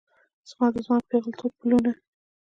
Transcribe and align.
زما 0.49 0.67
د 0.73 0.75
ځوان 0.85 1.01
پیغلتوب 1.11 1.51
پلونه 1.59 1.91